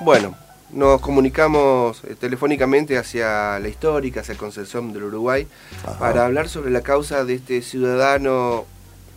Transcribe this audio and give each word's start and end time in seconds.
Bueno, 0.00 0.34
nos 0.72 1.00
comunicamos 1.00 2.02
eh, 2.02 2.16
telefónicamente 2.18 2.98
hacia 2.98 3.60
la 3.60 3.68
histórica, 3.68 4.22
hacia 4.22 4.34
Concepción 4.34 4.92
del 4.92 5.04
Uruguay, 5.04 5.46
Ajá. 5.84 5.96
para 6.00 6.26
hablar 6.26 6.48
sobre 6.48 6.72
la 6.72 6.80
causa 6.80 7.24
de 7.24 7.34
este 7.34 7.62
ciudadano 7.62 8.64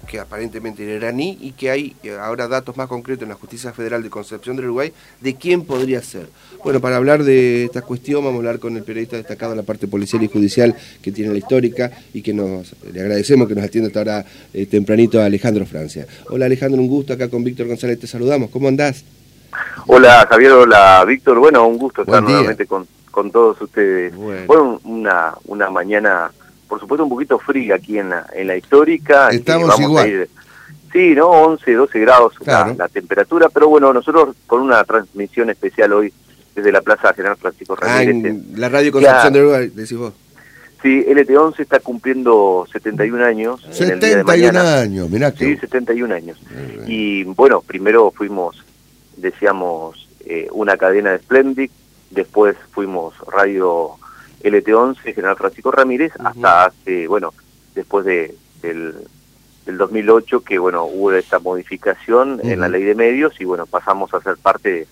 que 0.08 0.20
aparentemente 0.20 0.84
era 0.84 0.94
iraní 0.94 1.36
y 1.42 1.54
que 1.54 1.71
hay 1.71 1.96
eh, 2.04 2.12
ahora 2.12 2.48
datos 2.48 2.78
más 2.78 2.88
concretos 2.88 3.24
en 3.24 3.29
la 3.29 3.36
Justicia 3.36 3.74
Federal 3.74 4.04
de 4.04 4.12
Concepción 4.12 4.55
del 4.55 4.66
Uruguay 4.66 4.94
de 5.20 5.34
quién 5.34 5.63
podría 5.66 6.04
ser. 6.04 6.28
Bueno, 6.63 6.80
para 6.80 6.98
hablar 6.98 7.23
de 7.23 7.64
esta 7.64 7.82
cuestión 7.82 8.23
vamos 8.23 8.36
a 8.36 8.38
hablar 8.38 8.59
con 8.59 8.78
el 8.78 8.84
periodista 8.84 9.18
destacado 9.18 9.54
en 9.54 9.57
la 9.57 9.64
parte 9.64 9.88
policial 9.88 10.21
y 10.21 10.28
judicial 10.28 10.75
que 11.02 11.12
tiene 11.12 11.32
la 11.32 11.39
histórica 11.39 11.91
y 12.14 12.21
que 12.21 12.36
nos 12.36 12.75
le 12.94 13.02
agradecemos 13.02 13.48
que 13.48 13.55
nos 13.55 13.64
atienda 13.64 13.88
hasta 13.88 14.00
ahora 14.02 14.25
eh, 14.54 14.68
tempranito 14.68 15.20
a 15.20 15.25
Alejandro 15.25 15.66
Francia. 15.66 16.05
Hola 16.30 16.46
Alejandro, 16.46 16.80
un 16.80 16.88
gusto 16.88 17.14
acá 17.14 17.30
con 17.30 17.44
Víctor 17.44 17.66
González, 17.66 18.00
te 18.00 18.05
saludamos, 18.05 18.52
¿cómo 18.52 18.68
andás? 18.68 19.04
Hola 19.88 20.27
Javier, 20.29 20.52
hola 20.52 21.04
Víctor, 21.05 21.39
bueno, 21.39 21.66
un 21.68 21.77
gusto 21.77 22.02
estar 22.02 22.21
día. 22.21 22.30
nuevamente 22.30 22.66
con, 22.66 22.88
con 23.12 23.31
todos 23.31 23.59
ustedes. 23.62 24.16
Bueno. 24.16 24.41
Bueno, 24.48 24.81
una, 24.84 25.34
una 25.45 25.70
mañana, 25.70 26.31
por 26.67 26.80
supuesto, 26.80 27.03
un 27.03 27.09
poquito 27.09 27.39
fría 27.39 27.75
aquí 27.75 27.98
en 27.99 28.09
la, 28.09 28.25
en 28.34 28.48
la 28.48 28.58
histórica. 28.58 29.30
Estamos 29.30 29.67
vamos 29.70 29.80
a 29.80 29.84
igual. 29.84 30.09
ir- 30.09 30.30
sí, 30.91 31.13
¿no? 31.16 31.27
11, 31.30 31.73
12 31.73 31.99
grados 31.99 32.34
la- 32.39 32.45
Claro. 32.45 32.75
la, 32.77 32.88
temperatura, 32.89 33.49
pero 33.53 33.70
bueno, 33.70 33.94
nosotros 33.94 34.36
con 34.45 34.62
una 34.62 34.84
transmisión 34.84 35.50
especial 35.50 35.94
hoy 35.94 36.14
desde 36.55 36.72
la 36.72 36.81
Plaza 36.81 37.14
General 37.14 37.38
Francisco 37.38 37.77
Ah, 37.81 37.86
Ramírez. 38.00 38.25
en 38.25 38.45
la 38.59 38.67
radio 38.70 38.91
Concepción 38.91 39.34
del 39.34 39.41
Uruguay, 39.44 39.72
decís 39.73 39.98
vos. 39.98 40.14
Sí, 40.81 41.03
LT11 41.08 41.59
está 41.61 41.80
cumpliendo 41.80 42.67
71 42.72 43.23
años. 43.25 43.61
en 43.80 43.89
el 43.91 44.00
día 44.00 44.09
de 44.09 44.23
71 44.23 44.59
años, 44.59 45.09
mirá 45.09 45.31
que... 45.31 45.45
Sí, 45.45 45.58
71 45.58 46.14
años. 46.14 46.38
Y 46.86 47.23
bueno, 47.23 47.61
primero 47.61 48.11
fuimos, 48.16 48.64
decíamos, 49.17 50.07
eh, 50.26 50.48
una 50.52 50.77
cadena 50.77 51.12
de 51.12 51.20
Splendid, 51.20 51.70
después 52.12 52.55
fuimos 52.71 53.13
Radio 53.27 53.91
LT11, 54.44 55.14
General 55.14 55.36
Francisco 55.38 55.72
Ramírez, 55.72 56.14
hasta 56.23 56.66
hace, 56.66 57.08
bueno, 57.08 57.33
después 57.75 58.05
de, 58.05 58.36
del, 58.61 58.94
del 59.66 59.77
2008, 59.77 60.42
que 60.44 60.58
bueno, 60.59 60.86
hubo 60.86 61.11
esta 61.11 61.39
modificación 61.39 62.39
en 62.44 62.59
la 62.61 62.69
ley 62.69 62.83
de 62.83 62.95
medios 62.95 63.33
y 63.39 63.45
bueno, 63.45 63.66
pasamos 63.66 64.14
a 64.14 64.22
ser 64.22 64.38
parte 64.38 64.69
de, 64.72 64.88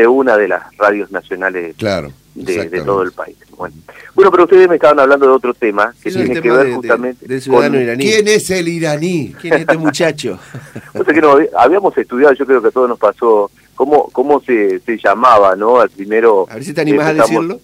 de 0.00 0.06
una 0.06 0.36
de 0.36 0.48
las 0.48 0.76
radios 0.76 1.10
nacionales 1.10 1.74
Claro, 1.76 2.12
de, 2.34 2.82
todo 2.84 3.02
el 3.02 3.12
país. 3.12 3.36
Bueno. 3.56 3.74
bueno, 4.14 4.30
pero 4.30 4.44
ustedes 4.44 4.68
me 4.68 4.74
estaban 4.74 5.00
hablando 5.00 5.26
de 5.26 5.32
otro 5.32 5.54
tema 5.54 5.94
que 6.02 6.10
Sí, 6.10 6.18
tiene 6.22 6.40
que 6.42 6.50
ver 6.50 6.66
de- 6.66 6.74
justamente 6.74 7.26
con, 7.48 7.74
iraní. 7.74 8.04
¿Quién 8.04 8.28
es 8.28 8.50
el 8.50 8.68
iraní? 8.68 9.34
¿Quién 9.40 9.54
es 9.54 9.60
este 9.60 9.78
muchacho? 9.78 10.38
O 10.94 11.02
sea 11.04 11.14
que 11.14 11.20
no, 11.20 11.38
habíamos 11.56 11.96
estudiado, 11.96 12.34
yo 12.34 12.44
creo 12.46 12.60
que 12.62 12.68
a 12.68 12.70
todos 12.70 12.88
nos 12.88 12.98
pasó, 12.98 13.50
cómo, 13.76 14.08
cómo 14.12 14.40
se, 14.40 14.80
se 14.80 14.98
llamaba, 14.98 15.54
¿no? 15.54 15.78
Al 15.78 15.90
primero... 15.90 16.46
A 16.50 16.54
ver 16.54 16.64
si 16.64 16.74
te 16.74 16.80
animás 16.80 17.06
a 17.06 17.14
decirlo. 17.14 17.60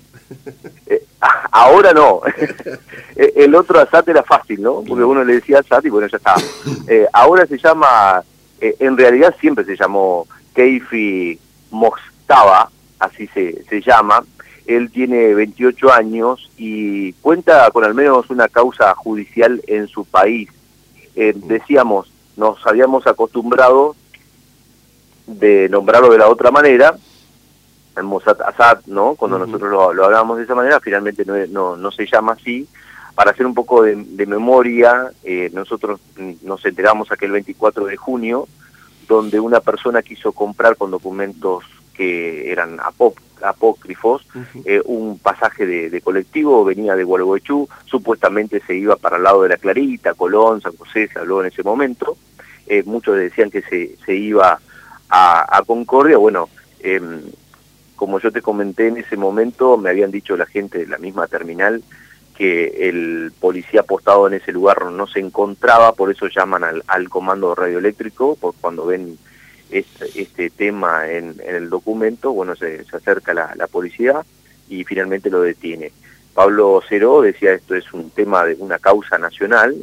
eh, 0.86 1.02
ahora 1.50 1.92
no. 1.92 2.20
Eh, 3.14 3.30
El 3.36 3.54
otro 3.54 3.78
Asat 3.78 4.08
era 4.08 4.22
fácil, 4.22 4.62
¿no? 4.62 4.82
Porque 4.88 5.04
uno 5.04 5.22
le 5.22 5.34
decía 5.34 5.58
Asat 5.58 5.84
y 5.84 5.90
bueno, 5.90 6.08
ya 6.08 6.16
está. 6.16 6.34
Eh, 6.88 7.06
ahora 7.12 7.46
se 7.46 7.58
llama, 7.58 8.22
eh, 8.60 8.74
en 8.78 8.96
realidad 8.96 9.34
siempre 9.38 9.64
se 9.66 9.76
llamó 9.76 10.26
Keifi 10.54 11.38
Mostaba, 11.70 12.70
así 12.98 13.26
se, 13.28 13.64
se 13.64 13.80
llama. 13.82 14.24
Él 14.66 14.90
tiene 14.90 15.34
28 15.34 15.92
años 15.92 16.50
y 16.56 17.12
cuenta 17.14 17.70
con 17.70 17.84
al 17.84 17.94
menos 17.94 18.30
una 18.30 18.48
causa 18.48 18.94
judicial 18.94 19.60
en 19.66 19.88
su 19.88 20.04
país. 20.06 20.48
Eh, 21.16 21.34
decíamos, 21.36 22.10
nos 22.36 22.66
habíamos 22.66 23.06
acostumbrado 23.06 23.94
de 25.38 25.68
nombrarlo 25.68 26.10
de 26.10 26.18
la 26.18 26.28
otra 26.28 26.50
manera, 26.50 26.94
el 27.96 28.02
Mossad 28.04 28.40
Assad, 28.42 28.80
¿no? 28.86 29.14
Cuando 29.16 29.38
nosotros 29.38 29.70
lo, 29.70 29.92
lo 29.92 30.04
hablábamos 30.06 30.38
de 30.38 30.44
esa 30.44 30.54
manera, 30.54 30.80
finalmente 30.80 31.24
no, 31.24 31.34
no, 31.48 31.76
no 31.76 31.90
se 31.90 32.06
llama 32.06 32.32
así. 32.32 32.66
Para 33.14 33.32
hacer 33.32 33.44
un 33.44 33.54
poco 33.54 33.82
de, 33.82 33.94
de 33.96 34.26
memoria, 34.26 35.10
eh, 35.22 35.50
nosotros 35.52 36.00
nos 36.42 36.64
enteramos 36.64 37.12
aquel 37.12 37.30
24 37.32 37.84
de 37.84 37.96
junio, 37.98 38.48
donde 39.06 39.38
una 39.40 39.60
persona 39.60 40.00
quiso 40.02 40.32
comprar 40.32 40.76
con 40.76 40.90
documentos 40.90 41.64
que 41.92 42.50
eran 42.50 42.78
apó- 42.78 43.12
apócrifos 43.42 44.26
eh, 44.64 44.80
un 44.86 45.18
pasaje 45.18 45.66
de, 45.66 45.90
de 45.90 46.00
colectivo, 46.00 46.64
venía 46.64 46.96
de 46.96 47.04
Gualeguaychú, 47.04 47.68
supuestamente 47.84 48.62
se 48.66 48.74
iba 48.76 48.96
para 48.96 49.18
el 49.18 49.24
lado 49.24 49.42
de 49.42 49.50
la 49.50 49.56
Clarita, 49.58 50.14
Colón, 50.14 50.62
San 50.62 50.74
José, 50.78 51.08
se 51.12 51.18
habló 51.18 51.42
en 51.42 51.48
ese 51.48 51.62
momento, 51.62 52.16
eh, 52.66 52.82
muchos 52.86 53.16
decían 53.16 53.50
que 53.50 53.60
se, 53.60 53.96
se 54.06 54.14
iba 54.14 54.58
a, 55.14 55.58
a 55.58 55.62
Concordia, 55.62 56.16
bueno, 56.16 56.48
em, 56.80 57.20
como 57.96 58.18
yo 58.18 58.32
te 58.32 58.40
comenté 58.40 58.88
en 58.88 58.96
ese 58.96 59.18
momento, 59.18 59.76
me 59.76 59.90
habían 59.90 60.10
dicho 60.10 60.38
la 60.38 60.46
gente 60.46 60.78
de 60.78 60.86
la 60.86 60.96
misma 60.96 61.26
terminal 61.26 61.82
que 62.34 62.88
el 62.88 63.30
policía 63.38 63.80
apostado 63.80 64.26
en 64.26 64.32
ese 64.32 64.52
lugar 64.52 64.86
no 64.86 65.06
se 65.06 65.20
encontraba, 65.20 65.92
por 65.92 66.10
eso 66.10 66.28
llaman 66.28 66.64
al, 66.64 66.82
al 66.86 67.10
comando 67.10 67.54
radioeléctrico, 67.54 68.36
por 68.36 68.54
cuando 68.58 68.86
ven 68.86 69.18
este, 69.70 70.22
este 70.22 70.48
tema 70.48 71.10
en, 71.10 71.36
el 71.46 71.68
documento, 71.68 72.32
bueno, 72.32 72.56
se, 72.56 72.82
se 72.84 72.96
acerca 72.96 73.34
la, 73.34 73.52
la 73.54 73.66
policía 73.66 74.24
y 74.70 74.82
finalmente 74.84 75.28
lo 75.28 75.42
detiene. 75.42 75.92
Pablo 76.32 76.82
Ceró 76.88 77.20
decía 77.20 77.52
esto 77.52 77.74
es 77.74 77.92
un 77.92 78.08
tema 78.08 78.46
de 78.46 78.54
una 78.54 78.78
causa 78.78 79.18
nacional, 79.18 79.76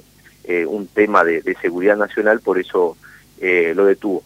eh, 0.43 0.65
un 0.65 0.87
tema 0.87 1.23
de, 1.23 1.43
de 1.43 1.53
seguridad 1.61 1.97
nacional, 1.97 2.39
por 2.39 2.57
eso 2.57 2.97
eh, 3.39 3.73
lo 3.75 3.85
detuvo. 3.85 4.23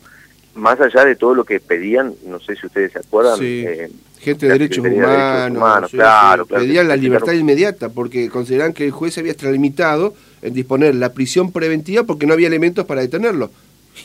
Más 0.56 0.80
allá 0.80 1.04
de 1.06 1.16
todo 1.16 1.34
lo 1.34 1.44
que 1.46 1.60
pedían, 1.60 2.14
no 2.28 2.40
sé 2.40 2.56
si 2.56 2.68
ustedes 2.68 2.92
se 2.92 3.00
acuerdan, 3.00 3.38
Sí. 3.40 3.64
eh, 3.68 3.90
Gente 4.20 4.46
de 4.46 4.54
derechos 4.54 4.84
Secretaría 4.84 5.08
de 5.08 5.12
Derechos 5.18 5.28
humanos, 5.52 5.58
Humanos, 5.58 5.92
sí, 5.92 5.98
claro, 5.98 6.44
sí. 6.44 6.48
claro, 6.50 6.64
pedían 6.64 6.88
la 6.88 6.96
libertad 6.96 7.34
inmediata 7.34 7.90
porque 7.90 8.30
consideraban 8.30 8.72
que 8.72 8.86
el 8.86 8.92
juez 8.92 9.14
se 9.16 9.20
había 9.20 9.34
extralimitado 9.34 10.14
en 10.42 10.54
disponer 10.54 10.96
la 10.96 11.12
prisión 11.12 11.52
preventiva 11.52 12.04
porque 12.04 12.26
no 12.26 12.34
había 12.34 12.48
elementos 12.48 12.86
para 12.86 13.02
detenerlo. 13.02 13.52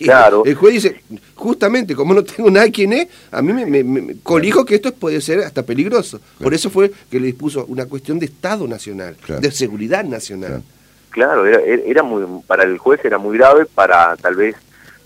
Y 0.01 0.05
Claro. 0.05 0.43
El 0.45 0.55
juez 0.57 0.75
dice, 0.75 1.01
justamente, 1.37 1.95
como 1.95 2.15
no 2.15 2.25
tengo 2.25 2.51
nada 2.51 2.69
quien 2.71 2.93
es, 2.95 3.09
a 3.31 3.41
mí 3.43 3.53
me, 3.53 3.65
me- 3.65 3.85
me- 3.85 4.17
colijo 4.23 4.65
que 4.65 4.75
esto 4.75 4.93
puede 4.93 5.21
ser 5.21 5.39
hasta 5.41 5.63
peligroso. 5.63 6.21
Por 6.43 6.53
eso 6.53 6.69
fue 6.69 6.91
que 7.11 7.21
le 7.21 7.27
dispuso 7.27 7.65
una 7.67 7.87
cuestión 7.87 8.19
de 8.19 8.27
Estado 8.27 8.67
nacional, 8.67 9.17
Claro. 9.25 9.41
de 9.41 9.51
seguridad 9.53 10.05
nacional. 10.05 10.63
Claro. 11.11 11.43
Claro, 11.43 11.47
era, 11.47 11.61
era 11.63 11.83
era 11.87 12.03
muy, 12.03 12.25
para 12.47 12.65
el 12.65 12.77
juez 12.79 13.01
era 13.05 13.19
muy 13.19 13.39
grave, 13.39 13.67
para 13.67 14.17
tal 14.17 14.35
vez 14.37 14.57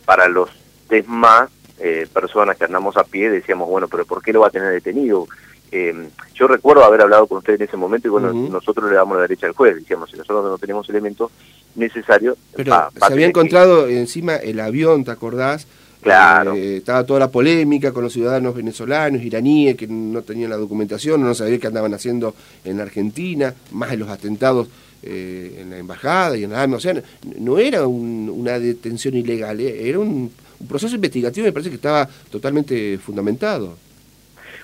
para 0.05 0.27
los 0.29 0.49
demás 0.93 1.51
eh, 1.81 2.07
personas 2.13 2.57
que 2.57 2.65
andamos 2.67 2.97
a 2.97 3.03
pie 3.05 3.29
decíamos, 3.31 3.69
bueno, 3.69 3.89
pero 3.89 4.05
¿por 4.05 4.23
qué 4.23 4.33
lo 4.33 4.41
va 4.43 4.47
a 4.49 4.51
tener 4.51 4.71
detenido? 4.71 5.27
Eh, 5.73 6.09
yo 6.35 6.47
recuerdo 6.47 6.85
haber 6.85 7.01
hablado 7.01 7.27
con 7.27 7.39
usted 7.39 7.55
en 7.55 7.63
ese 7.63 7.77
momento 7.79 8.07
y 8.07 8.11
bueno, 8.11 8.33
nosotros 8.33 8.89
le 8.91 8.95
damos 8.97 9.17
la 9.17 9.23
derecha 9.23 9.47
al 9.47 9.55
juez, 9.55 9.75
decíamos, 9.77 10.11
si 10.11 10.17
nosotros 10.19 10.45
no 10.45 10.59
tenemos 10.59 10.89
elementos 10.91 11.31
necesarios, 11.75 12.37
Pero 12.55 12.73
se 12.99 13.05
había 13.05 13.27
que- 13.27 13.31
encontrado 13.31 13.89
encima 13.89 14.37
el 14.37 14.61
avión, 14.61 15.03
¿te 15.05 15.11
acordás? 15.11 15.67
Claro. 16.03 16.55
Eh, 16.55 16.77
estaba 16.79 17.07
toda 17.07 17.21
la 17.21 17.31
polémica 17.31 17.93
con 17.93 18.03
los 18.05 18.13
ciudadanos 18.13 18.55
venezolanos, 18.55 19.23
iraníes, 19.23 19.77
que 19.77 19.87
no 19.87 20.21
tenían 20.23 20.51
la 20.51 20.57
documentación, 20.57 21.23
no 21.23 21.33
sabían 21.35 21.61
qué 21.61 21.69
andaban 21.69 21.95
haciendo 21.95 22.35
en 22.65 22.77
la 22.77 22.83
Argentina, 22.83 23.55
más 23.71 23.93
en 23.93 24.01
los 24.01 24.09
atentados 24.11 24.69
eh, 25.05 25.59
en 25.61 25.71
la 25.71 25.79
embajada 25.79 26.37
y 26.37 26.45
en 26.45 26.51
la 26.53 26.63
AMIA. 26.63 26.77
O 26.77 26.81
sea, 26.81 26.95
no, 26.95 27.03
no 27.39 27.59
era 27.59 27.87
un- 27.89 28.31
una 28.33 28.59
detención 28.61 29.15
ilegal, 29.17 29.59
era 29.61 29.99
un, 29.99 30.31
un 30.63 30.69
proceso 30.69 30.95
investigativo, 30.95 31.45
me 31.47 31.53
parece 31.53 31.71
que 31.71 31.77
estaba 31.77 32.09
totalmente 32.31 32.97
fundamentado. 32.99 33.77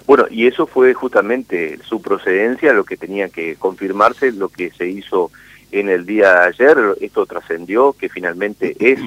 Bueno, 0.07 0.25
y 0.31 0.47
eso 0.47 0.67
fue 0.67 0.95
justamente 0.95 1.79
su 1.87 2.01
procedencia, 2.01 2.73
lo 2.73 2.85
que 2.85 2.97
tenía 2.97 3.29
que 3.29 3.57
confirmarse, 3.57 4.33
lo 4.33 4.49
que 4.49 4.71
se 4.71 4.89
hizo 4.89 5.31
en 5.71 5.91
el 5.91 6.07
día 6.07 6.33
de 6.33 6.47
ayer, 6.47 6.79
esto 7.01 7.27
trascendió 7.27 7.93
que 7.93 8.09
finalmente 8.09 8.75
es 8.81 9.01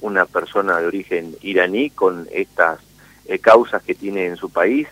una 0.00 0.26
persona 0.26 0.78
de 0.78 0.86
origen 0.86 1.34
iraní 1.42 1.90
con 1.90 2.28
estas 2.30 2.78
eh, 3.26 3.38
causas 3.40 3.82
que 3.82 3.94
tiene 3.94 4.26
en 4.26 4.36
su 4.36 4.50
país. 4.50 4.86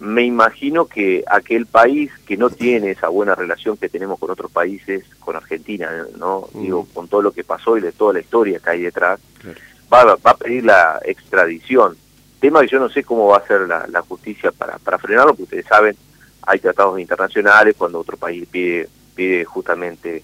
Me 0.00 0.24
imagino 0.24 0.86
que 0.86 1.22
aquel 1.30 1.66
país 1.66 2.10
que 2.26 2.36
no 2.38 2.48
tiene 2.48 2.90
esa 2.90 3.08
buena 3.08 3.34
relación 3.34 3.76
que 3.76 3.90
tenemos 3.90 4.18
con 4.18 4.30
otros 4.30 4.50
países, 4.50 5.04
con 5.20 5.36
Argentina, 5.36 5.88
¿no? 6.18 6.48
Digo, 6.54 6.88
con 6.94 7.06
todo 7.06 7.20
lo 7.22 7.32
que 7.32 7.44
pasó 7.44 7.76
y 7.76 7.82
de 7.82 7.92
toda 7.92 8.14
la 8.14 8.20
historia 8.20 8.58
que 8.58 8.70
hay 8.70 8.82
detrás, 8.82 9.20
Claro. 9.40 9.60
Va, 9.92 10.04
va 10.16 10.30
a 10.30 10.36
pedir 10.36 10.64
la 10.64 11.00
extradición. 11.04 11.96
Tema 12.40 12.60
que 12.62 12.68
yo 12.68 12.78
no 12.78 12.88
sé 12.88 13.04
cómo 13.04 13.26
va 13.28 13.38
a 13.38 13.46
ser 13.46 13.62
la, 13.62 13.86
la 13.88 14.00
justicia 14.02 14.50
para, 14.52 14.78
para 14.78 14.98
frenarlo, 14.98 15.32
porque 15.32 15.42
ustedes 15.44 15.66
saben, 15.66 15.94
hay 16.42 16.58
tratados 16.58 16.98
internacionales, 16.98 17.74
cuando 17.76 17.98
otro 18.00 18.16
país 18.16 18.46
pide, 18.50 18.88
pide 19.14 19.44
justamente 19.44 20.22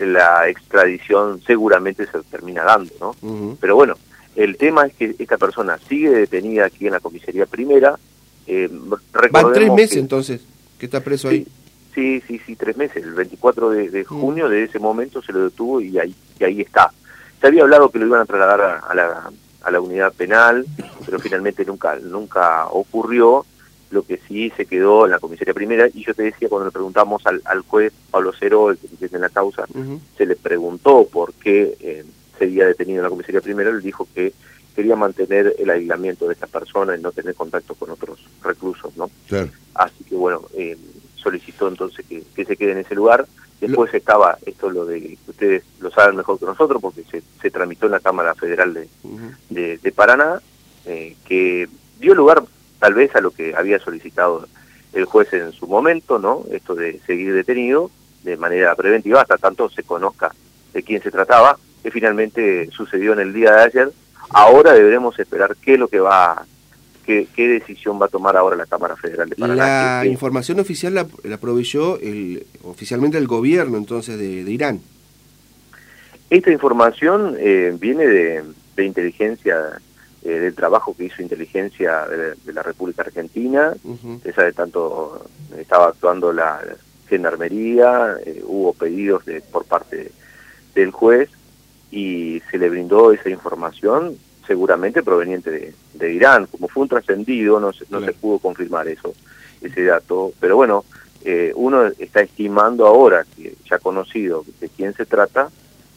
la 0.00 0.48
extradición, 0.48 1.40
seguramente 1.46 2.06
se 2.06 2.20
termina 2.30 2.64
dando, 2.64 2.92
¿no? 3.22 3.56
Pero 3.60 3.76
bueno, 3.76 3.94
el 4.34 4.56
tema 4.56 4.86
es 4.86 4.94
que 4.94 5.14
esta 5.18 5.36
persona 5.38 5.78
sigue 5.88 6.10
detenida 6.10 6.64
aquí 6.66 6.86
en 6.86 6.94
la 6.94 7.00
comisaría 7.00 7.46
primera. 7.46 7.96
Eh, 8.46 8.68
Van 9.30 9.52
tres 9.52 9.70
meses 9.72 9.90
que- 9.92 10.00
entonces 10.00 10.40
que 10.78 10.86
está 10.86 11.00
preso 11.00 11.28
Sí, 11.28 11.34
ahí. 11.36 11.46
sí, 11.94 12.22
sí, 12.26 12.40
sí, 12.44 12.56
tres 12.56 12.76
meses. 12.76 13.04
El 13.04 13.12
24 13.12 13.70
de, 13.70 13.88
de 13.90 14.04
junio 14.04 14.48
de 14.48 14.64
ese 14.64 14.80
momento 14.80 15.22
se 15.22 15.32
lo 15.32 15.44
detuvo 15.44 15.80
y 15.80 15.96
ahí, 15.98 16.12
y 16.40 16.44
ahí 16.44 16.60
está. 16.62 16.90
Se 17.42 17.48
había 17.48 17.64
hablado 17.64 17.90
que 17.90 17.98
lo 17.98 18.06
iban 18.06 18.22
a 18.22 18.24
trasladar 18.24 18.60
a, 18.62 18.78
a 18.78 18.94
la, 18.94 19.30
a 19.62 19.70
la 19.70 19.80
unidad 19.80 20.12
penal, 20.12 20.64
pero 21.04 21.18
finalmente 21.18 21.64
nunca, 21.64 21.96
nunca 21.96 22.66
ocurrió. 22.68 23.44
lo 23.90 24.02
que 24.02 24.18
sí 24.26 24.50
se 24.56 24.64
quedó 24.64 25.04
en 25.04 25.10
la 25.10 25.18
comisaría 25.18 25.52
primera, 25.52 25.86
y 25.92 26.04
yo 26.04 26.14
te 26.14 26.22
decía 26.22 26.48
cuando 26.48 26.66
le 26.66 26.72
preguntamos 26.72 27.22
al, 27.26 27.60
juez 27.60 27.92
Pablo 28.10 28.32
Cero, 28.38 28.70
el 28.70 28.78
que 28.78 28.88
tiene 28.88 29.18
la 29.18 29.28
causa, 29.28 29.66
se 30.16 30.24
le 30.24 30.36
preguntó 30.36 31.06
por 31.12 31.34
qué 31.34 31.76
eh, 31.80 32.04
sería 32.38 32.66
detenido 32.66 32.98
en 33.00 33.04
la 33.04 33.10
comisaría 33.10 33.42
primera, 33.42 33.68
él 33.70 33.82
dijo 33.82 34.08
que 34.14 34.32
quería 34.74 34.96
mantener 34.96 35.54
el 35.58 35.68
aislamiento 35.68 36.26
de 36.26 36.32
esta 36.32 36.46
persona 36.46 36.96
y 36.96 37.02
no 37.02 37.12
tener 37.12 37.34
contacto 37.34 37.74
con 37.74 37.90
otros 37.90 38.24
reclusos, 38.42 38.96
¿no? 38.96 39.10
Así 39.74 40.04
que 40.04 40.14
bueno, 40.14 40.42
eh, 40.54 40.78
solicitó 41.16 41.68
entonces 41.68 42.04
que, 42.06 42.44
se 42.44 42.56
quede 42.56 42.72
en 42.72 42.78
ese 42.78 42.94
lugar. 42.94 43.26
Después 43.62 43.94
estaba, 43.94 44.38
esto 44.44 44.70
lo 44.70 44.84
de, 44.84 45.16
ustedes 45.28 45.62
lo 45.78 45.92
saben 45.92 46.16
mejor 46.16 46.36
que 46.36 46.46
nosotros, 46.46 46.82
porque 46.82 47.04
se, 47.40 47.50
tramitó 47.52 47.86
en 47.86 47.92
la 47.92 48.00
Cámara 48.00 48.34
Federal 48.34 48.74
de, 48.74 49.78
de, 49.78 49.92
Paraná, 49.92 50.42
eh, 50.84 51.14
que 51.24 51.68
dio 52.00 52.12
lugar 52.16 52.42
tal 52.80 52.94
vez 52.94 53.14
a 53.14 53.20
lo 53.20 53.30
que 53.30 53.54
había 53.54 53.78
solicitado 53.78 54.48
el 54.92 55.04
juez 55.04 55.32
en 55.32 55.52
su 55.52 55.68
momento, 55.68 56.18
¿no? 56.18 56.44
Esto 56.50 56.74
de 56.74 56.98
seguir 57.06 57.34
detenido 57.34 57.92
de 58.24 58.36
manera 58.36 58.74
preventiva 58.74 59.20
hasta 59.20 59.38
tanto 59.38 59.70
se 59.70 59.84
conozca 59.84 60.34
de 60.72 60.82
quién 60.82 61.00
se 61.00 61.12
trataba, 61.12 61.56
que 61.84 61.92
finalmente 61.92 62.68
sucedió 62.72 63.12
en 63.12 63.20
el 63.20 63.32
día 63.32 63.52
de 63.52 63.62
ayer. 63.62 63.92
Ahora 64.30 64.72
deberemos 64.72 65.16
esperar 65.20 65.54
qué 65.62 65.74
es 65.74 65.78
lo 65.78 65.86
que 65.86 66.00
va, 66.00 66.44
qué, 67.04 67.26
qué 67.34 67.48
decisión 67.48 68.00
va 68.00 68.06
a 68.06 68.08
tomar 68.08 68.36
ahora 68.36 68.56
la 68.56 68.66
Cámara 68.66 68.96
Federal 68.96 69.28
de 69.28 69.36
Paraná. 69.36 70.02
La 70.02 70.06
información 70.06 70.60
oficial 70.60 70.94
la, 70.94 71.36
proveyó 71.38 71.98
el, 72.00 72.46
oficialmente 72.62 73.18
el 73.18 73.26
gobierno 73.26 73.76
entonces 73.76 74.18
de, 74.18 74.50
Irán. 74.50 74.80
Esta 76.30 76.50
información 76.50 77.36
eh, 77.38 77.76
viene 77.78 78.06
de, 78.06 78.42
de 78.76 78.84
inteligencia 78.84 79.80
eh, 80.24 80.38
del 80.38 80.54
trabajo 80.54 80.94
que 80.96 81.06
hizo 81.06 81.20
inteligencia 81.20 82.06
de, 82.06 82.52
la 82.52 82.62
República 82.62 83.02
Argentina, 83.02 83.74
esa 84.22 84.44
de 84.44 84.52
tanto 84.52 85.26
estaba 85.58 85.88
actuando 85.88 86.32
la 86.32 86.60
gendarmería, 87.08 88.18
eh, 88.24 88.40
hubo 88.46 88.72
pedidos 88.72 89.24
de, 89.24 89.40
por 89.40 89.64
parte 89.64 90.12
del 90.76 90.92
juez 90.92 91.28
y 91.90 92.40
se 92.52 92.58
le 92.58 92.70
brindó 92.70 93.12
esa 93.12 93.30
información 93.30 94.16
seguramente 94.46 95.02
proveniente 95.02 95.74
de, 95.94 96.12
Irán, 96.12 96.46
como 96.46 96.68
fue 96.68 96.82
un 96.82 96.88
trascendido, 96.88 97.60
no, 97.60 97.72
se, 97.72 97.84
no 97.90 98.04
se 98.04 98.12
pudo 98.12 98.38
confirmar 98.38 98.88
eso, 98.88 99.14
ese 99.60 99.84
dato, 99.84 100.32
pero 100.40 100.56
bueno, 100.56 100.84
eh, 101.24 101.52
uno 101.54 101.86
está 101.98 102.20
estimando 102.20 102.86
ahora, 102.86 103.24
que 103.36 103.54
ya 103.68 103.78
conocido 103.78 104.44
de 104.60 104.68
quién 104.68 104.94
se 104.94 105.06
trata, 105.06 105.50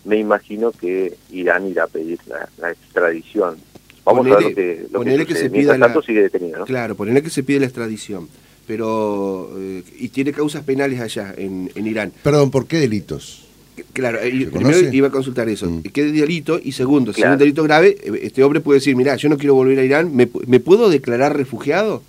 me 0.04 0.18
imagino 0.18 0.72
que 0.72 1.18
Irán 1.32 1.68
irá 1.68 1.86
a 1.86 1.88
pedir 1.88 2.20
la 2.28 2.72
extradición 2.72 3.58
Vamos 4.06 4.28
a 4.28 4.38
ver 4.38 4.88
lo 4.92 5.04
que, 5.04 5.26
que, 5.26 5.36
se 5.36 5.50
pida 5.50 5.78
la, 5.78 6.02
sigue 6.02 6.22
detenido, 6.22 6.60
¿no? 6.60 6.66
Claro, 6.66 6.96
ponerle 6.96 7.24
que 7.24 7.32
se 7.32 7.42
pide 7.42 7.60
la 7.60 7.66
extradición, 7.66 8.30
pero 8.68 9.50
eh, 9.58 9.84
y 9.98 10.10
tiene 10.10 10.32
causas 10.32 10.64
penales 10.64 11.02
allá 11.02 11.34
en, 11.36 11.72
en, 11.74 11.88
Irán. 11.88 12.14
Perdón, 12.24 12.52
¿por 12.52 12.68
qué 12.68 12.78
delitos? 12.78 13.45
Claro, 13.94 14.19
primero 14.19 14.77
iba 14.92 15.07
a 15.07 15.12
consultar 15.12 15.50
eso. 15.50 15.68
Mm. 15.68 15.83
¿Qué 15.83 16.04
delito? 16.04 16.60
Y 16.62 16.72
segundo, 16.72 17.13
si 17.13 17.22
es 17.22 17.27
un 17.27 17.38
delito 17.38 17.63
grave, 17.63 17.98
eh, 18.01 18.19
este 18.24 18.44
hombre 18.44 18.62
puede 18.62 18.80
decir, 18.80 18.95
mira, 18.95 19.16
yo 19.16 19.30
no 19.30 19.38
quiero 19.38 19.56
volver 19.56 19.80
a 19.80 19.83
Irán, 19.83 20.16
¿me, 20.16 20.30
me 20.48 20.60
puedo 20.60 20.89
declarar 20.89 21.36
refugiado? 21.36 22.01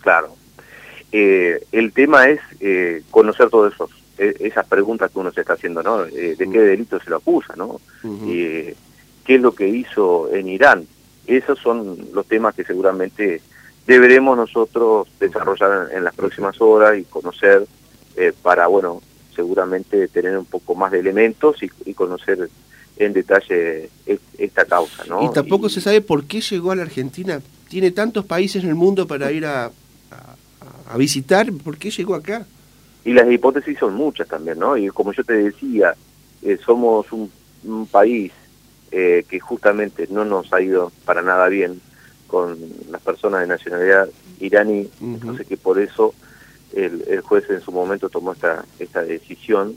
Claro. 0.00 0.34
Eh, 1.12 1.64
el 1.72 1.92
tema 1.92 2.28
es 2.28 2.40
conocer 3.10 3.48
todos 3.48 3.74
esos 3.74 3.90
esas 4.18 4.66
preguntas 4.66 5.10
que 5.10 5.18
uno 5.18 5.32
se 5.32 5.40
está 5.40 5.54
haciendo, 5.54 5.82
¿no? 5.82 6.04
¿De 6.04 6.36
qué 6.36 6.46
mm. 6.46 6.52
delito 6.52 7.00
se 7.00 7.08
lo 7.08 7.16
acusa, 7.16 7.54
no? 7.56 7.80
¿Qué 8.04 8.76
es 9.26 9.40
lo 9.40 9.52
que 9.52 9.66
hizo 9.66 10.30
en 10.30 10.48
Irán? 10.48 10.86
Esos 11.26 11.58
son 11.58 11.96
los 12.12 12.26
temas 12.26 12.54
que 12.54 12.64
seguramente 12.64 13.40
deberemos 13.86 14.36
nosotros 14.36 15.08
desarrollar 15.18 15.88
en, 15.92 16.04
las 16.04 16.14
próximas 16.14 16.60
horas 16.60 16.98
y 16.98 17.04
conocer 17.04 17.66
eh, 18.16 18.32
para, 18.40 18.66
bueno, 18.66 19.02
seguramente 19.34 20.08
tener 20.08 20.36
un 20.36 20.44
poco 20.44 20.74
más 20.74 20.92
de 20.92 21.00
elementos 21.00 21.56
y, 21.62 21.94
conocer 21.94 22.48
en 22.96 23.12
detalle 23.12 23.90
esta 24.38 24.64
causa. 24.64 25.04
¿no? 25.06 25.24
Y 25.24 25.32
tampoco 25.32 25.68
se 25.68 25.80
sabe 25.80 26.00
por 26.00 26.24
qué 26.24 26.40
llegó 26.40 26.70
a 26.70 26.76
la 26.76 26.82
Argentina. 26.82 27.40
Tiene 27.68 27.90
tantos 27.90 28.24
países 28.24 28.62
en 28.62 28.70
el 28.70 28.74
mundo 28.74 29.06
para 29.06 29.30
ir 29.32 29.46
a, 29.46 29.70
a, 30.86 30.96
visitar, 30.96 31.52
¿por 31.52 31.76
qué 31.78 31.90
llegó 31.90 32.14
acá? 32.14 32.46
Y 33.04 33.12
las 33.12 33.30
hipótesis 33.30 33.78
son 33.78 33.94
muchas 33.94 34.28
también, 34.28 34.58
¿no? 34.58 34.76
Y 34.76 34.88
como 34.88 35.12
yo 35.12 35.24
te 35.24 35.34
decía, 35.34 35.94
eh, 36.42 36.58
somos 36.64 37.06
un 37.12 37.86
país 37.86 38.32
eh, 38.92 39.24
que 39.28 39.38
justamente 39.38 40.08
no 40.10 40.24
nos 40.24 40.52
ha 40.52 40.60
ido 40.60 40.90
para 41.04 41.22
nada 41.22 41.48
bien 41.48 41.80
con 42.26 42.58
las 42.90 43.00
personas 43.00 43.42
de 43.42 43.46
nacionalidad 43.46 44.08
iraní, 44.40 44.90
entonces 45.00 45.46
que 45.46 45.56
por 45.56 45.78
eso 45.78 46.12
el, 46.74 47.20
juez 47.22 47.48
en 47.50 47.60
su 47.60 47.72
momento 47.72 48.08
tomó 48.08 48.32
esta, 48.32 48.64
esta 48.78 49.02
decisión. 49.02 49.76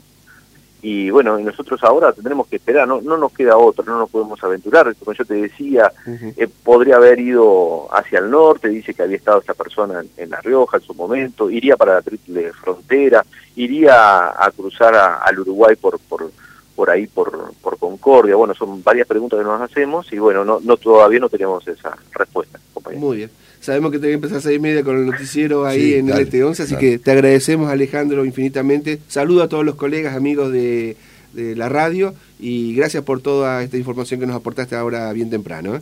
Y 0.82 1.08
bueno, 1.08 1.38
y 1.38 1.44
nosotros 1.44 1.82
ahora 1.82 2.12
tendremos 2.12 2.46
que 2.46 2.56
esperar, 2.56 2.86
no, 2.86 3.00
no 3.00 3.16
nos 3.16 3.32
queda 3.32 3.56
otro, 3.56 3.84
no 3.84 3.98
nos 3.98 4.10
podemos 4.10 4.42
aventurar. 4.44 4.94
Como 4.96 5.14
yo 5.14 5.24
te 5.24 5.34
decía, 5.34 5.90
eh, 6.36 6.46
podría 6.62 6.96
haber 6.96 7.18
ido 7.20 7.88
hacia 7.90 8.18
el 8.18 8.30
norte, 8.30 8.68
dice 8.68 8.92
que 8.92 9.02
había 9.02 9.16
estado 9.16 9.40
esta 9.40 9.54
persona 9.54 10.04
en, 10.18 10.30
La 10.30 10.42
Rioja 10.42 10.76
en 10.76 10.82
su 10.82 10.92
momento, 10.92 11.48
iría 11.48 11.78
para 11.78 11.94
la 11.94 12.02
triple 12.02 12.52
frontera, 12.52 13.24
iría 13.56 14.28
a, 14.30 14.50
cruzar 14.50 14.94
al 14.94 15.38
Uruguay 15.40 15.74
por, 15.76 15.98
por, 16.00 16.30
por 16.76 16.90
ahí 16.90 17.06
por, 17.06 17.54
por 17.62 17.78
Concordia. 17.78 18.36
Bueno, 18.36 18.54
son 18.54 18.82
varias 18.82 19.06
preguntas 19.06 19.38
que 19.38 19.44
nos 19.44 19.62
hacemos 19.62 20.12
y 20.12 20.18
bueno, 20.18 20.44
no, 20.44 20.60
no 20.62 20.76
todavía 20.76 21.18
no 21.18 21.30
tenemos 21.30 21.66
esa 21.66 21.96
respuesta. 22.12 22.60
Muy 22.98 23.16
bien. 23.18 23.30
Sabemos 23.64 23.92
que 23.92 23.98
te 23.98 24.08
voy 24.08 24.12
a 24.12 24.16
empezar 24.16 24.36
a 24.36 24.40
seis 24.42 24.58
y 24.58 24.60
media 24.60 24.84
con 24.84 24.98
el 24.98 25.06
noticiero 25.06 25.64
ahí 25.64 25.94
en 25.94 26.10
el 26.10 26.30
ET11, 26.30 26.64
así 26.64 26.76
que 26.76 26.98
te 26.98 27.10
agradecemos 27.12 27.70
Alejandro 27.70 28.26
infinitamente. 28.26 28.98
Saludo 29.08 29.42
a 29.42 29.48
todos 29.48 29.64
los 29.64 29.76
colegas, 29.76 30.14
amigos 30.14 30.52
de, 30.52 30.98
de 31.32 31.56
la 31.56 31.70
radio 31.70 32.12
y 32.38 32.74
gracias 32.74 33.04
por 33.04 33.22
toda 33.22 33.62
esta 33.62 33.78
información 33.78 34.20
que 34.20 34.26
nos 34.26 34.36
aportaste 34.36 34.76
ahora 34.76 35.10
bien 35.14 35.30
temprano. 35.30 35.76
¿eh? 35.76 35.80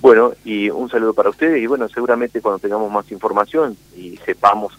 Bueno, 0.00 0.32
y 0.42 0.70
un 0.70 0.88
saludo 0.88 1.12
para 1.12 1.28
ustedes 1.28 1.62
y 1.62 1.66
bueno, 1.66 1.86
seguramente 1.90 2.40
cuando 2.40 2.60
tengamos 2.60 2.90
más 2.90 3.12
información 3.12 3.76
y 3.94 4.16
sepamos 4.24 4.72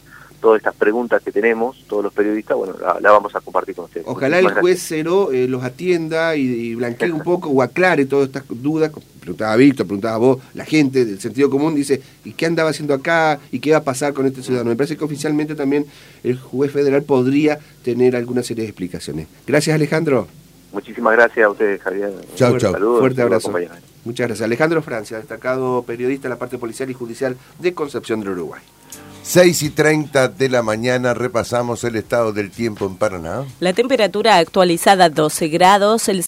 todas 0.44 0.58
estas 0.60 0.76
preguntas 0.76 1.24
que 1.24 1.32
tenemos, 1.32 1.86
todos 1.88 2.04
los 2.04 2.12
periodistas, 2.12 2.58
bueno, 2.58 2.76
la, 2.78 3.12
vamos 3.12 3.34
a 3.34 3.40
compartir 3.40 3.76
con 3.76 3.86
ustedes. 3.86 4.06
Ojalá 4.06 4.40
el 4.40 4.52
juez 4.52 4.84
Cero 4.86 5.30
eh, 5.32 5.48
los 5.48 5.64
atienda 5.64 6.36
y, 6.36 6.76
blanquee 6.76 7.14
un 7.14 7.24
poco 7.24 7.48
o 7.48 7.62
aclare 7.62 8.06
todas 8.06 8.28
estas 8.28 8.44
dudas. 8.50 8.92
Preguntaba 9.22 9.56
Víctor, 9.56 9.88
preguntaba 9.88 10.18
vos, 10.18 10.40
la 10.54 10.66
gente 10.66 11.06
del 11.06 11.18
sentido 11.22 11.50
común 11.50 11.76
dice, 11.76 12.02
¿y 12.26 12.34
qué 12.34 12.46
andaba 12.46 12.72
haciendo 12.72 12.94
acá? 12.94 13.40
¿Y 13.54 13.60
qué 13.60 13.72
va 13.72 13.78
a 13.78 13.84
pasar 13.86 14.12
con 14.12 14.26
este 14.26 14.44
ciudadano? 14.44 14.70
Me 14.72 14.76
parece 14.76 14.98
que 14.98 15.06
oficialmente 15.06 15.56
también 15.56 15.86
el 16.26 16.38
juez 16.38 16.74
federal 16.74 17.04
podría 17.04 17.58
tener 17.82 18.18
alguna 18.18 18.44
serie 18.44 18.64
de 18.64 18.70
explicaciones. 18.70 19.28
Gracias 19.48 19.74
Alejandro. 19.74 20.28
Muchísimas 20.74 21.14
gracias 21.14 21.46
a 21.46 21.50
ustedes, 21.52 21.82
Javier. 21.82 22.12
Chao, 22.36 22.58
chao. 22.58 23.00
Fuerte 23.00 23.22
abrazo. 23.22 23.50
Muchas 24.04 24.28
gracias. 24.28 24.46
Alejandro 24.46 24.82
Francia, 24.82 25.16
destacado 25.16 25.84
periodista 25.84 26.28
en 26.28 26.32
la 26.32 26.38
parte 26.38 26.58
policial 26.58 26.90
y 26.90 26.94
judicial 26.94 27.38
de 27.60 27.74
Concepción 27.74 28.20
del 28.20 28.32
Uruguay. 28.32 28.62
6 29.24 29.64
y 29.64 29.70
30 29.70 30.28
de 30.28 30.50
la 30.50 30.62
mañana 30.62 31.14
repasamos 31.14 31.84
el 31.86 31.96
estado 31.96 32.34
del 32.34 32.52
tiempo 32.52 32.86
en 32.86 32.98
Paraná. 32.98 33.46
La 33.62 33.72
temperatura 33.72 34.38
actualizada 34.38 35.10
12 35.10 35.48
grados, 35.48 36.10
el 36.10 36.22